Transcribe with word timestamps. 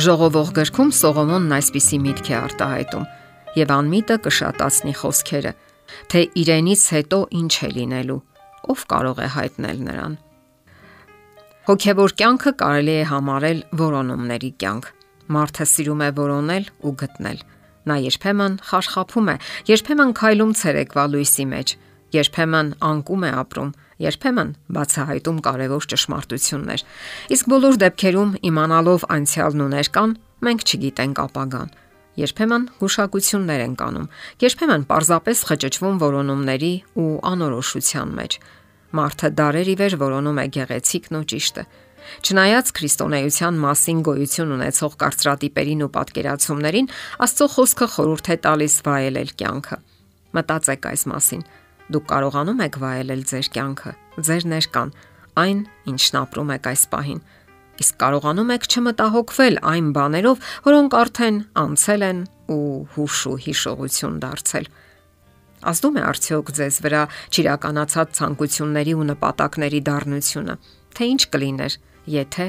Ժողովող 0.00 0.50
գրքում 0.56 0.90
Սողոմոնն 0.96 1.50
այսպիսի 1.58 1.96
միտք 2.00 2.28
է 2.30 2.34
արտահայտում. 2.40 3.02
եւ 3.58 3.72
անմիտը 3.74 4.16
կշատացնի 4.24 4.92
խոսքերը, 5.00 5.52
թե 6.10 6.20
իրենից 6.40 6.82
հետո 6.94 7.18
ինչ 7.40 7.54
է 7.66 7.68
լինելու, 7.76 8.18
ով 8.70 8.84
կարող 8.92 9.18
է 9.20 9.28
հայտնել 9.34 9.78
նրան։ 9.90 10.14
Հոգևոր 11.66 12.14
կյանքը 12.20 12.52
կարելի 12.62 12.94
է 12.94 13.04
համարել 13.10 13.60
որոնումների 13.82 14.50
կյանք։ 14.62 14.84
Մարդը 15.34 15.66
սիրում 15.74 16.04
է 16.06 16.10
որոնել 16.20 16.64
ու 16.86 16.94
գտնել։ 17.02 17.38
Նա 17.90 17.96
երբեմն 18.06 18.54
խարխափում 18.70 19.28
է, 19.34 19.36
երբեմն 19.74 20.14
քայլում 20.20 20.52
ցերեկվա 20.60 21.04
լույսի 21.10 21.46
մեջ, 21.50 21.68
երբեմն 22.14 22.68
անկում 22.90 23.26
է 23.26 23.30
ապրում, 23.42 23.74
երբեմն 24.00 24.50
բացահայտում 24.76 25.38
կարևոր 25.44 25.86
ճշմարտություններ։ 25.92 26.84
Իսկ 27.36 27.50
բոլոր 27.52 27.78
դեպքերում 27.82 28.32
իմանալով 28.50 29.04
անցյալն 29.16 29.64
ու 29.64 29.68
ներկան, 29.74 30.14
մենք 30.46 30.64
չգիտենք 30.70 31.20
ապագան։ 31.24 31.70
Երբեմն 32.20 32.64
հուշակություններ 32.80 33.60
են 33.64 33.74
կանում, 33.80 34.08
երբեմն 34.44 34.86
պարզապես 34.90 35.42
խճճվում 35.50 36.00
որոնումների 36.00 36.72
ու 37.00 37.12
անորոշության 37.30 38.10
մեջ։ 38.18 38.38
Մարդը 38.90 39.28
դարեր 39.40 39.68
ի 39.70 39.76
վեր 39.80 39.94
որոնում 40.00 40.40
է 40.40 40.46
գեղեցիկն 40.56 41.20
ու 41.20 41.26
ճիշտը։ 41.30 41.64
Չնայած 42.24 42.72
քրիստոնեության 42.80 43.60
մասին 43.60 43.98
գոյություն 44.08 44.54
ունեցող 44.56 44.94
կարծրատիպերին 45.04 45.84
ու 45.84 45.90
պատկերացումներին, 45.94 46.90
Աստծո 47.28 47.46
խոսքը 47.54 47.88
խորհուրդ 47.94 48.30
է 48.34 48.36
տալիս 48.48 48.74
վայելել 48.88 49.32
կյանքը։ 49.40 49.76
Մտածեք 50.40 50.88
այս 50.90 51.04
մասին 51.12 51.44
Դուք 51.90 52.04
կարողանում 52.10 52.62
եք 52.66 52.78
վայելել 52.80 53.22
ձեր 53.30 53.46
կյանքը, 53.56 53.92
ձեր 54.30 54.46
ներկան, 54.50 54.92
այն, 55.40 55.60
ինչն 55.90 56.18
ապրում 56.20 56.52
եք 56.54 56.68
այս 56.70 56.84
պահին։ 56.94 57.20
Իսկ 57.80 57.94
կարողանում 58.00 58.52
եք 58.54 58.64
չմտահոգվել 58.70 59.56
այն 59.70 59.90
բաներով, 59.96 60.48
որոնք 60.68 60.96
արդեն 61.00 61.36
անցել 61.64 62.02
են 62.10 62.18
ու 62.50 62.64
հուշ 62.94 63.18
ու 63.30 63.36
հիշողություն 63.46 64.18
դարձել։ 64.20 64.66
Ազդում 65.70 65.96
է 66.00 66.02
արդյոք 66.10 66.50
ձեզ 66.56 66.76
վրա 66.84 67.02
ճիրականացած 67.36 68.12
ցանկությունների 68.20 68.92
ու 68.96 69.06
նպատակների 69.10 69.80
դառնությունը, 69.90 70.54
թե 70.96 71.08
ինչ 71.10 71.22
կլիներ, 71.34 71.72
եթե 72.20 72.46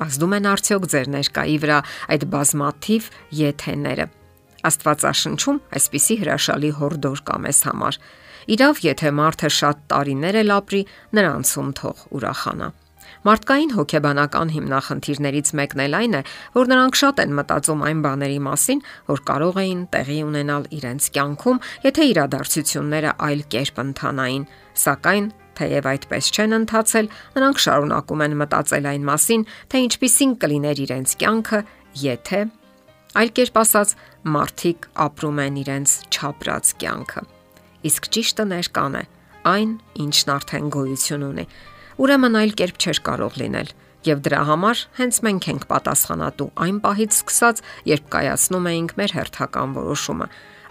ազդում 0.00 0.34
են 0.36 0.48
արդյոք 0.48 0.84
ձեր 0.90 1.08
ներկայի 1.12 1.56
վրա 1.60 1.78
այդ 2.14 2.22
բազմաթիվ 2.32 3.08
եթեները։ 3.40 4.06
Աստվածաշնչում 4.70 5.58
այսպիսի 5.76 6.16
հրաշալի 6.20 6.70
հորդոր 6.80 7.20
կա 7.28 7.36
մեզ 7.44 7.60
համար։ 7.68 7.98
Իրավ, 8.48 8.84
եթե 8.86 9.10
մարդը 9.20 9.50
շատ 9.60 9.82
տարիներ 9.90 10.38
էլ 10.40 10.54
ապրի, 10.56 10.84
նրանցում 11.18 11.72
թող 11.80 12.06
ուրախանա։ 12.16 12.68
Մարդկային 13.20 13.72
հոգեբանական 13.76 14.52
հիմնախնդիրներից 14.54 15.48
մեկն 15.58 15.80
էլ 15.84 15.96
այն 15.98 16.14
է, 16.16 16.20
որ 16.54 16.70
նրանք 16.72 16.98
շատ 17.00 17.18
են 17.20 17.34
մտածում 17.36 17.82
այն 17.90 17.98
բաների 18.06 18.38
մասին, 18.46 18.78
որ 19.10 19.22
կարող 19.28 19.58
էին 19.60 19.82
տեղի 19.92 20.16
ունենալ 20.24 20.64
իրենց 20.78 21.08
կյանքում, 21.16 21.60
եթե 21.84 22.06
իրադարձությունները 22.14 23.12
այլ 23.28 23.42
կերպ 23.52 23.82
ընթանային, 23.84 24.46
սակայն 24.84 25.26
Թեև 25.60 25.88
այդպես 25.90 26.28
չեն 26.32 26.56
ընթացել, 26.56 27.10
նրանք 27.36 27.58
շարունակում 27.60 28.22
են 28.24 28.36
մտածել 28.40 28.86
այն 28.94 29.04
մասին, 29.10 29.44
թե 29.68 29.82
ինչպիսին 29.84 30.32
կլիներ 30.40 30.80
իրենց 30.86 31.12
կյանքը, 31.20 31.60
եթե 32.04 32.40
այլ 33.20 33.34
կերպ 33.36 33.60
ասած, 33.64 33.92
մարդիկ 34.38 34.88
ապրում 35.04 35.44
են 35.44 35.60
իրենց 35.66 35.98
չափրած 36.14 36.72
կյանքը 36.80 37.26
իսկ 37.88 38.08
ճիշտը 38.14 38.44
ներկան 38.50 38.96
է, 39.00 39.04
այն, 39.50 39.70
ինչն 40.04 40.32
արդեն 40.34 40.70
գոյություն 40.74 41.24
ունի։ 41.30 41.44
Ուրեմն 42.00 42.38
այլ 42.40 42.52
կերպ 42.60 42.80
չէր 42.80 43.00
կարող 43.06 43.38
լինել, 43.40 43.72
եւ 44.06 44.20
դրա 44.24 44.40
համար 44.48 44.82
հենց 44.96 45.16
մենք 45.26 45.48
ենք 45.50 45.64
պատասխանատու 45.70 46.48
այն 46.64 46.78
պահից 46.84 47.16
սկսած, 47.20 47.62
երբ 47.90 48.06
կայացնում 48.14 48.68
էինք 48.70 48.94
մեր 49.00 49.14
հերթական 49.16 49.74
որոշումը։ 49.76 50.28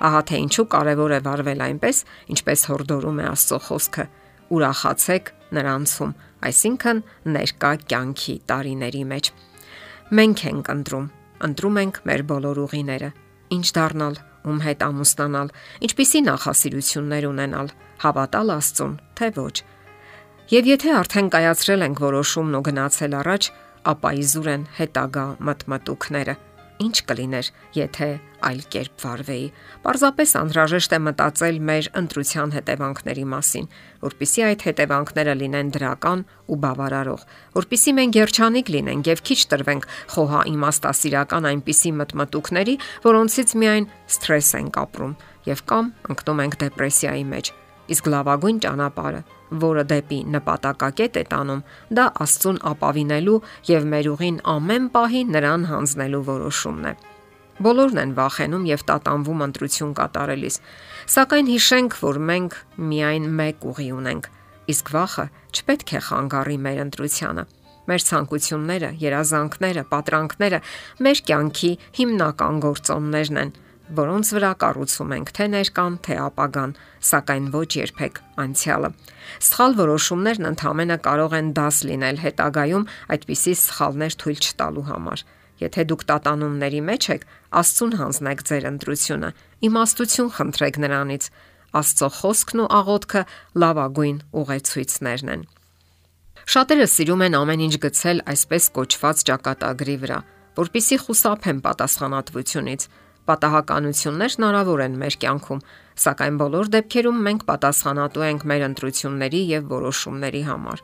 Ահա 0.09 0.21
թե 0.29 0.39
ինչու 0.45 0.65
կարևոր 0.73 1.13
է 1.13 1.19
վարվել 1.27 1.61
այնպես, 1.65 1.97
ինչպես 2.33 2.65
հորդորում 2.69 3.19
է 3.19 3.25
Աստծո 3.29 3.59
խոսքը։ 3.67 4.05
Ուրախացեք 4.49 5.31
նրանցում, 5.59 6.13
այսինքն 6.49 7.01
ներկա 7.35 7.71
կյանքի 7.89 8.35
տարիների 8.49 9.03
մեջ։ 9.13 9.31
Մենք 10.09 10.43
ենք 10.49 10.71
ընտրում, 10.73 11.07
ընտրում 11.49 11.79
ենք 11.83 11.99
մեր 12.09 12.23
բոլոր 12.33 12.61
ուղիները։ 12.65 13.09
Ինչ 13.59 13.67
դառնալ, 13.77 14.15
ում 14.47 14.59
հետ 14.65 14.85
ամուսնանալ, 14.89 15.53
ինչպիսի 15.87 16.21
նախասիրություններ 16.29 17.29
ունենալ, 17.29 17.71
հավատալ 18.03 18.53
Աստծուն, 18.55 18.93
թե 19.19 19.31
ոչ։ 19.39 19.55
Եվ 20.49 20.69
եթե 20.73 20.93
արդեն 20.99 21.31
կայացրել 21.35 21.87
ենք 21.89 22.03
որոշումն 22.09 22.59
ու 22.59 22.65
գնացել 22.69 23.17
առաջ, 23.19 23.49
ապա 23.93 24.09
իզուր 24.23 24.47
են 24.55 24.63
հետագա 24.79 25.25
մտմտուքները 25.49 26.35
ինչ 26.79 26.95
կլիներ, 27.09 27.47
եթե 27.75 28.07
այլ 28.49 28.59
կերպ 28.73 29.03
վարվեի։ 29.03 29.47
Պարզապես 29.83 30.33
անհրաժեշտ 30.39 30.95
է 30.95 30.99
մտածել 31.05 31.57
մեր 31.69 31.89
ընտրության 31.99 32.53
հետևանքների 32.55 33.25
մասին, 33.33 33.69
որpիսի 34.05 34.45
այդ 34.47 34.65
հետևանքները 34.69 35.35
լինեն 35.43 35.71
դրական 35.75 36.23
ու 36.49 36.59
բավարարող, 36.63 37.25
որpիսի 37.59 37.95
մենք 37.99 38.19
երջանիկ 38.19 38.73
լինենք 38.79 39.11
եւ 39.11 39.23
քիչ 39.29 39.39
տրվենք 39.53 39.87
խոհա 40.15 40.43
իմաստասիրական 40.55 41.49
այնպիսի 41.51 41.95
մտմտուքների, 41.99 42.75
որոնցից 43.09 43.57
միայն 43.59 43.89
սթրես 44.15 44.53
ենք 44.63 44.83
ապրում 44.87 45.17
եւ 45.49 45.65
կամ 45.73 45.91
ընկնում 46.15 46.45
ենք 46.47 46.61
դեպրեսիայի 46.63 47.25
մեջ։ 47.35 47.55
Իսկ 47.89 48.09
լավագույն 48.13 48.63
ճանապարհը 48.65 49.21
որը 49.49 49.83
դեպի 49.89 50.17
նպատակակետ 50.33 51.19
է 51.19 51.23
տանում, 51.29 51.61
դա 51.97 52.05
Աստծուն 52.23 52.59
ապավինելու 52.69 53.37
եւ 53.69 53.87
մեր 53.93 54.09
ուղին 54.13 54.41
ամեն 54.53 54.89
պահի 54.93 55.21
նրան 55.33 55.63
հանձնելու 55.69 56.25
որոշումն 56.29 56.89
է։ 56.89 56.93
Բոլորն 57.59 58.01
են 58.03 58.11
վախենում 58.15 58.67
եւ 58.69 58.83
տատանվում 58.89 59.41
ընտրություն 59.45 59.95
կատարելիս, 59.99 60.59
սակայն 61.15 61.49
հիշենք, 61.49 61.97
որ 61.99 62.19
մենք 62.29 62.59
միայն 62.89 63.25
մեկ 63.39 63.65
ուղի 63.73 63.87
ունենք, 63.99 64.29
իսկ 64.73 64.91
վախը 64.95 65.25
չպետք 65.59 65.89
է 65.97 66.01
խանգարի 66.07 66.57
մեր 66.69 66.79
ընտրությանը։ 66.85 67.43
Մեր 67.89 68.03
ցանկությունները, 68.05 68.89
երազանքները, 69.01 69.83
պատրանքները 69.89 70.59
մեր 71.03 71.21
կյանքի 71.25 71.71
հիմնական 71.99 72.59
գործոններն 72.69 73.41
են 73.43 73.53
որոնց 73.97 74.29
վրա 74.35 74.51
կառուցում 74.61 75.13
ենք 75.17 75.31
թե 75.37 75.45
ներկան, 75.53 75.95
թե 76.05 76.15
ապագան, 76.25 76.75
սակայն 77.09 77.45
ոչ 77.55 77.69
երբեք 77.79 78.21
անցյալը։ 78.43 78.89
Սխալ 79.49 79.75
որոշումներն 79.79 80.49
ընդհանրապես 80.49 81.03
կարող 81.09 81.35
են 81.39 81.51
դաս 81.59 81.77
լինել 81.89 82.17
հետագայում 82.23 82.87
այդպիսի 83.15 83.53
սխալներ 83.63 84.17
թույլ 84.21 84.39
չտալու 84.45 84.87
համար։ 84.89 85.23
Եթե 85.59 85.83
դուք 85.89 86.03
տատանումների 86.09 86.81
մեջ 86.87 87.03
եք, 87.13 87.23
Աստծուն 87.59 87.93
հանձնեք 87.99 88.41
ձեր 88.47 88.65
ընտրությունը։ 88.69 89.29
Իմաստություն 89.69 90.29
խնդրեք 90.37 90.75
նրանից։ 90.85 91.23
Աստծո 91.79 92.09
խոսքն 92.19 92.61
ու 92.63 92.69
աղոթքը 92.79 93.21
լավագույն 93.59 94.17
ուղեցույցներն 94.39 95.33
են։ 95.33 95.43
Շատերը 96.49 96.87
սիրում 96.89 97.23
են 97.27 97.35
ամեն 97.39 97.63
ինչ 97.67 97.75
գցել 97.83 98.21
այսպես 98.33 98.69
կոչված 98.77 99.23
ճակատագրի 99.29 99.97
վրա, 100.01 100.19
որpիսի 100.59 100.97
խուսափեն 101.03 101.59
պատասխանատվությունից, 101.65 102.85
Պատահականություններ 103.29 104.35
հնարավոր 104.39 104.81
են 104.85 104.95
մեր 104.99 105.15
կյանքում, 105.21 105.61
սակայն 106.03 106.37
բոլոր 106.39 106.69
դեպքերում 106.75 107.19
մենք 107.27 107.43
պատասխանատու 107.49 108.25
ենք 108.29 108.45
մեր 108.49 108.65
ընտրությունների 108.69 109.41
եւ 109.49 109.67
որոշումների 109.73 110.41
համար։ 110.49 110.83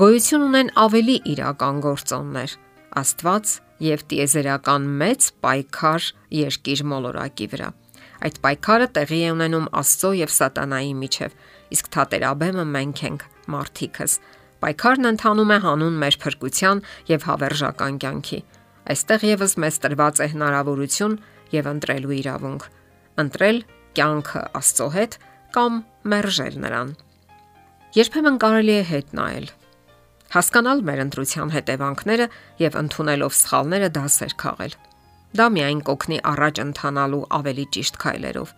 Գոյություն 0.00 0.46
ունեն 0.46 0.70
ավելի 0.86 1.16
իրական 1.36 1.82
գործոններ՝ 1.84 2.56
Աստված 2.96 3.52
եւ 3.86 4.02
տիեզերական 4.08 4.88
մեծ 5.02 5.28
պայքար 5.44 6.08
երկիր 6.36 6.82
մոլորակի 6.92 7.46
վրա։ 7.52 7.68
Այդ 8.26 8.38
պայքարը 8.46 8.88
տեղի 8.96 9.20
է 9.26 9.30
ունենում 9.36 9.70
Աստծո 9.76 10.10
եւ 10.16 10.32
Սատանայի 10.32 10.92
միջև, 11.00 11.34
իսկ 11.76 11.90
թատերաբեմը 11.96 12.64
մենք 12.72 13.02
ենք, 13.06 13.24
մարդիկս։ 13.52 14.14
Պայքարն 14.64 15.10
ընթանում 15.12 15.52
է 15.52 15.58
հանուն 15.66 15.98
մեր 16.00 16.16
փրկության 16.22 16.80
եւ 17.12 17.26
հավերժական 17.28 17.98
կյանքի։ 18.04 18.38
Այստեղ 18.96 19.26
եւս 19.26 19.56
մեզ 19.60 19.78
տրված 19.84 20.22
է 20.24 20.28
հնարավորություն 20.32 21.18
եւ 21.54 21.68
ընտրելու 21.72 22.16
իրավունք։ 22.16 22.66
Ընտրել 23.22 23.58
կյանքը 23.96 24.42
Աստծո 24.60 24.88
հետ 24.96 25.18
կամ 25.56 25.78
մերժել 26.12 26.56
նրան։ 26.66 26.90
Երբեմն 27.96 28.36
կարելի 28.42 28.74
է 28.76 28.82
հետ 28.90 29.14
նայել, 29.16 29.46
հասկանալ 30.36 30.82
մեր 30.84 31.00
ընտրության 31.06 31.52
հետևանքները 31.54 32.26
եւ 32.60 32.78
ընդունելով 32.82 33.36
սխալները 33.40 33.88
դասեր 33.96 34.34
քաղել։ 34.42 34.74
Դա 35.36 35.46
միայն 35.56 35.80
կօգնի 35.86 36.18
առաջ 36.32 36.60
ընթանալու 36.66 37.22
ավելի 37.38 37.66
ճիշտ 37.76 37.98
քայլերով։ 38.04 38.52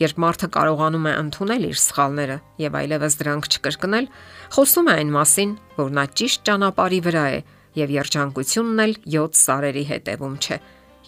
Երբ 0.00 0.20
մարդը 0.24 0.48
կարողանում 0.54 1.06
է 1.10 1.14
ընդունել 1.20 1.64
իր 1.70 1.78
սխալները 1.80 2.36
եւ 2.62 2.76
այլևս 2.80 3.16
դրանք 3.20 3.48
չկրկնել, 3.50 4.06
խոսում 4.56 4.88
է 4.90 4.94
այն 5.00 5.10
մասին, 5.16 5.50
որ 5.76 5.90
նա 5.98 6.04
ճիշտ 6.20 6.44
ճանապարհի 6.48 7.00
վրա 7.04 7.24
է 7.30 7.40
եւ 7.80 7.92
երջանկությունն 8.00 8.84
էլ 8.86 8.94
7 9.16 9.40
սարերի 9.40 9.84
հետևում 9.90 10.36
չէ 10.40 10.58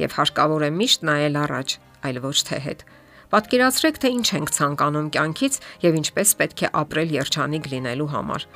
եւ 0.01 0.17
հարկավոր 0.19 0.67
է 0.67 0.71
միշտ 0.79 1.07
նայել 1.09 1.39
առաջ, 1.43 1.77
այլ 2.03 2.21
ոչ 2.23 2.39
թե 2.49 2.59
հետ։ 2.67 2.85
Պատկերացրեք, 3.33 3.99
թե 4.03 4.09
ինչ 4.13 4.27
ենք 4.37 4.51
ցանկանում 4.53 5.09
կյանքից 5.13 5.55
եւ 5.83 5.99
ինչպես 6.03 6.33
պետք 6.43 6.63
է 6.63 6.69
ապրել 6.83 7.15
երջանիկ 7.17 7.69
լինելու 7.73 8.09
համար։ 8.13 8.47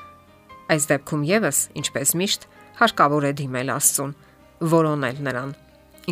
Այս 0.67 0.89
դեպքում 0.91 1.23
եւս, 1.31 1.59
ինչպես 1.81 2.13
միշտ, 2.21 2.47
հարկավոր 2.77 3.25
է 3.25 3.33
դիմել 3.41 3.73
Աստծուն։ 3.77 4.13
որոնել 4.77 5.19
նրան։ 5.27 5.53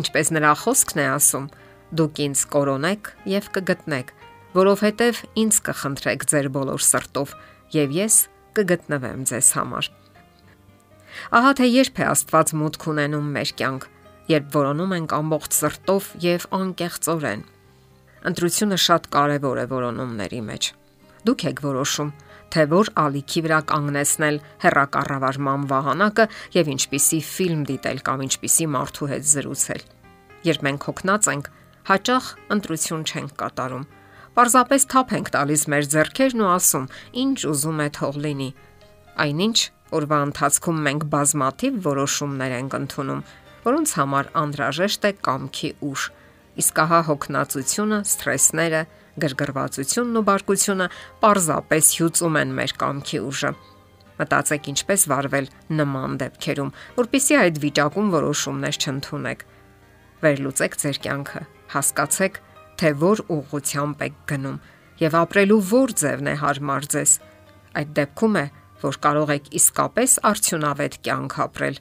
Ինչպես 0.01 0.31
նրա 0.35 0.51
խոսքն 0.61 1.01
է 1.01 1.05
ասում, 1.15 1.45
դուք 1.97 2.21
ինձ 2.25 2.39
կորոնեք 2.55 3.09
եւ 3.31 3.49
կգտնեք, 3.55 4.09
որովհետեւ 4.55 5.21
ինձ 5.45 5.59
կխնդրեք 5.65 6.25
ձեր 6.31 6.49
բոլոր 6.55 6.85
սրտով 6.85 7.35
եւ 7.75 7.95
ես 7.95 8.15
կգտնվեմ 8.55 9.23
ձեզ 9.29 9.49
համար։ 9.59 9.89
Ահա 11.35 11.51
թե 11.59 11.67
երբ 11.71 11.99
է 12.01 12.05
Աստված 12.11 12.53
մուտք 12.59 12.87
ունենում 12.91 13.29
մեր 13.35 13.51
կյանք, 13.59 13.87
երբ 14.31 14.47
որոնում 14.55 14.93
ենք 14.95 15.15
ամբողջ 15.15 15.57
սրտով 15.59 16.07
եւ 16.25 16.45
անկեղծորեն։ 16.59 17.43
Ընտրությունը 18.25 18.77
շատ 18.85 19.09
կարեւոր 19.13 19.59
է 19.61 19.65
որոնումների 19.75 20.41
մեջ։ 20.45 20.69
Դուք 21.25 21.43
եք 21.49 21.61
որոշում, 21.65 22.09
թե 22.55 22.63
որ 22.71 22.89
ալիքի 23.01 23.41
վրա 23.45 23.59
կանգնեցնել 23.69 24.39
հերակառավարման 24.65 25.67
վահանակը 25.71 26.25
եւ 26.55 26.71
ինչպիսի 26.75 27.19
ֆիլմ 27.29 27.61
դիտել 27.69 28.01
կամ 28.09 28.25
ինչպիսի 28.25 28.67
մարդու 28.75 29.09
հետ 29.11 29.29
զրուցել։ 29.31 29.85
Երբ 30.45 30.65
մենք 30.65 30.87
հոգնած 30.89 31.29
ենք, 31.35 31.49
հաճախ 31.89 32.25
ընտրություն 32.55 33.05
չենք 33.05 33.33
կատարում։ 33.41 33.87
Պարզապես 34.35 34.85
թափ 34.91 35.11
ենք 35.15 35.31
տալիս 35.35 35.63
մեր 35.71 35.85
зерքերն 35.95 36.43
ու 36.45 36.51
ասում, 36.55 36.85
ինչ 37.25 37.37
ուզում 37.49 37.81
է 37.85 37.87
թող 37.97 38.15
լինի։ 38.25 38.49
Այնինչ, 39.25 39.57
օրվա 39.95 40.17
ընթացքում 40.25 40.79
մենք 40.85 41.05
բազմաթիվ 41.13 41.77
որոշումներ 41.85 42.55
ենք 42.55 42.77
ընդունում, 42.79 43.21
որոնց 43.65 43.93
համար 43.99 44.29
անհրաժեշտ 44.41 45.07
է 45.09 45.11
կամքի 45.25 45.71
ուժ։ 45.89 46.05
Իսկ 46.55 46.81
ահա 46.85 46.99
հոգնածությունը, 47.09 47.99
սթրեսները, 48.05 48.81
գրգռվածությունն 49.25 50.19
ու 50.19 50.25
բարկությունը 50.29 50.87
պարզապես 51.23 51.89
հյուծում 51.95 52.37
են 52.41 52.53
մեր 52.59 52.73
կամքի 52.83 53.19
ուժը։ 53.25 53.51
Մտածեք 54.15 54.67
ինչպես 54.71 55.01
վարվել 55.11 55.47
նման 55.75 56.17
դեպքերում, 56.21 56.71
որpիսի 56.99 57.37
այդ 57.41 57.57
վիճակում 57.65 58.11
որոշումներ 58.15 58.77
չընդունեք։ 58.85 59.41
Վերլուծեք 60.23 60.77
ձեր 60.83 60.99
կյանքը, 61.05 61.41
հասկացեք, 61.75 62.39
թե 62.79 62.91
որ 63.01 63.23
ուղղությամբ 63.35 64.05
եք 64.05 64.15
գնում 64.31 64.61
եւ 64.99 65.17
ապրելու 65.19 65.59
որ 65.71 65.93
ձևն 65.99 66.31
է 66.31 66.35
հարմար 66.43 66.87
ձեզ։ 66.95 67.11
Այդ 67.75 67.91
դեպքում 67.99 68.39
է, 68.39 68.45
որ 68.85 68.99
կարող 69.05 69.33
եք 69.35 69.51
իսկապես 69.59 70.15
արդյունավետ 70.31 70.97
կյանք 71.05 71.35
ապրել։ 71.45 71.79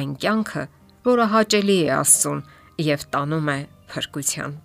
Այն 0.00 0.12
կյանքը, 0.20 0.64
որը 1.06 1.26
հաճելի 1.34 1.76
է 1.86 1.90
Աստծուն 1.96 2.40
եւ 2.86 3.04
տանում 3.14 3.50
է 3.54 3.58
փրկության։ 3.92 4.56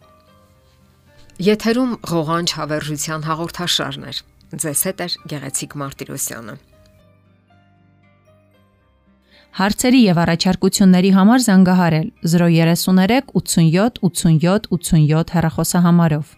Եթերում 1.46 1.92
ղողանջ 2.12 2.56
հավերժության 2.60 3.28
հաղորդաշարն 3.28 4.08
է։ 4.08 4.14
Ձեզ 4.56 4.82
հետ 4.88 5.04
է 5.06 5.08
Գեղեցիկ 5.32 5.76
Մարտիրոսյանը։ 5.82 6.56
Հարցերի 9.56 10.00
եւ 10.04 10.18
առաջարկությունների 10.26 11.12
համար 11.16 11.44
զանգահարել 11.46 12.08
033 12.32 13.30
87 13.40 14.02
87 14.04 14.68
87 14.76 15.36
հեռախոսահամարով։ 15.36 16.34